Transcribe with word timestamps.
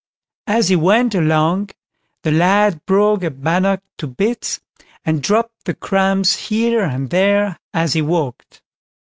As 0.47 0.69
he 0.69 0.75
went 0.75 1.13
along 1.13 1.69
the 2.23 2.31
lad 2.31 2.83
broke 2.87 3.21
a 3.23 3.29
bannock 3.29 3.81
to 3.99 4.07
bits, 4.07 4.59
and 5.05 5.21
dropped 5.21 5.65
the 5.65 5.75
crumbs 5.75 6.35
here 6.47 6.81
and 6.83 7.11
there 7.11 7.59
as 7.71 7.93
he 7.93 8.01
walked. 8.01 8.63